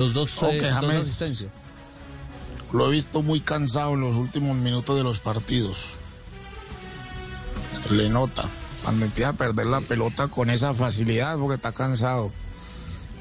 [0.00, 0.94] Los dos, Ok, eh, dos James.
[0.96, 1.50] asistencias.
[2.72, 5.76] Lo he visto muy cansado en los últimos minutos de los partidos.
[7.84, 8.48] Se le nota.
[8.84, 12.30] Cuando empieza a perder la pelota con esa facilidad porque está cansado.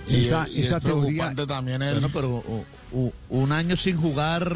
[0.07, 1.99] Y, Esa- y esa es teoría- preocupante también el...
[1.99, 4.55] Bueno, pero un año sin jugar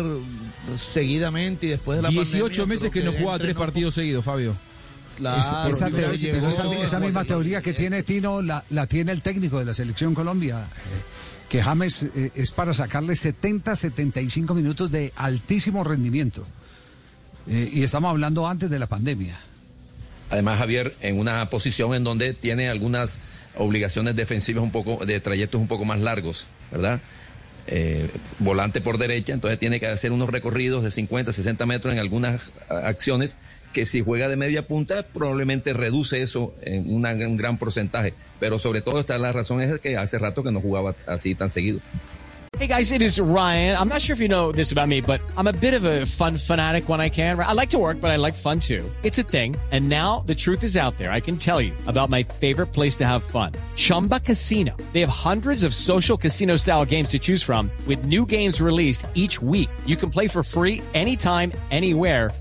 [0.78, 4.56] seguidamente y después de la 18 pandemia, meses que no jugaba tres partidos seguidos, Fabio.
[5.18, 8.86] Claro, esa, esa primero te- llegó- esa- esa misma teoría que tiene Tino la, la
[8.86, 13.76] tiene el técnico de la selección Colombia, eh, que James eh, es para sacarle 70,
[13.76, 16.48] 75 minutos de altísimo rendimiento.
[17.46, 19.38] Eh, y estamos hablando antes de la pandemia.
[20.30, 23.20] Además, Javier, en una posición en donde tiene algunas
[23.58, 27.02] obligaciones defensivas un poco, de trayectos un poco más largos, ¿verdad?
[27.68, 32.00] Eh, volante por derecha, entonces tiene que hacer unos recorridos de 50, 60 metros en
[32.00, 33.36] algunas acciones
[33.74, 38.14] que si juega de media punta probablemente reduce eso en una- un gran porcentaje.
[38.40, 41.52] Pero sobre todo está la razón es que hace rato que no jugaba así tan
[41.52, 41.80] seguido.
[42.60, 43.76] Hey guys, it is Ryan.
[43.76, 46.06] I'm not sure if you know this about me, but I'm a bit of a
[46.06, 47.40] fun fanatic when I can.
[47.40, 48.84] I like to work, but I like fun too.
[49.04, 49.56] It's a thing.
[49.72, 51.12] And now the truth is out there.
[51.12, 53.54] I can tell you about my favorite place to have fun.
[53.78, 54.76] Chumba Casino.
[54.94, 59.08] They have hundreds of social casino style games to choose from with new games released
[59.16, 59.70] each week.
[59.88, 62.30] You can play for free anytime, anywhere.